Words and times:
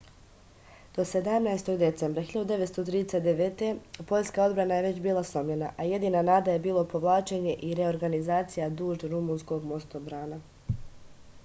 do 0.97 1.03
17. 1.09 1.75
septembra 1.95 2.23
1939. 2.29 3.69
poljska 4.13 4.43
odbrana 4.47 4.79
je 4.81 4.87
već 4.87 4.99
bila 5.05 5.23
slomljena 5.33 5.71
a 5.77 5.87
jedina 5.93 6.25
nada 6.33 6.57
je 6.57 6.65
bilo 6.67 6.87
povlačenje 6.97 7.55
i 7.71 7.73
reorganizacija 7.83 8.73
duž 8.83 9.07
rumunskog 9.15 9.71
mostobrana 9.75 10.43